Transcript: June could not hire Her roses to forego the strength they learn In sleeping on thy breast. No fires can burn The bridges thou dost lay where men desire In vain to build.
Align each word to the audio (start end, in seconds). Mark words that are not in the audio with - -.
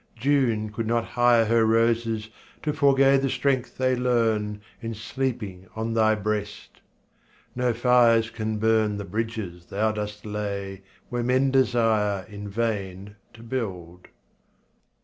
June 0.15 0.71
could 0.71 0.87
not 0.87 1.05
hire 1.13 1.45
Her 1.45 1.63
roses 1.63 2.29
to 2.63 2.73
forego 2.73 3.19
the 3.19 3.29
strength 3.29 3.77
they 3.77 3.95
learn 3.95 4.61
In 4.81 4.95
sleeping 4.95 5.67
on 5.75 5.93
thy 5.93 6.15
breast. 6.15 6.81
No 7.55 7.71
fires 7.71 8.31
can 8.31 8.57
burn 8.57 8.97
The 8.97 9.05
bridges 9.05 9.67
thou 9.67 9.91
dost 9.91 10.25
lay 10.25 10.81
where 11.09 11.21
men 11.21 11.51
desire 11.51 12.25
In 12.27 12.49
vain 12.49 13.15
to 13.33 13.43
build. 13.43 14.07